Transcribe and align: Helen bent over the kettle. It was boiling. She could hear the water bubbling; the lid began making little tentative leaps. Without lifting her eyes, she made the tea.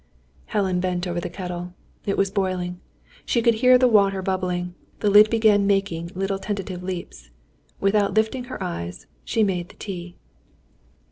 Helen 0.47 0.79
bent 0.79 1.05
over 1.05 1.19
the 1.19 1.29
kettle. 1.29 1.75
It 2.07 2.17
was 2.17 2.31
boiling. 2.31 2.81
She 3.23 3.39
could 3.43 3.53
hear 3.61 3.77
the 3.77 3.87
water 3.87 4.23
bubbling; 4.23 4.73
the 4.99 5.11
lid 5.11 5.29
began 5.29 5.67
making 5.67 6.09
little 6.15 6.39
tentative 6.39 6.81
leaps. 6.81 7.29
Without 7.79 8.15
lifting 8.15 8.45
her 8.45 8.57
eyes, 8.63 9.05
she 9.23 9.43
made 9.43 9.69
the 9.69 9.75
tea. 9.75 10.15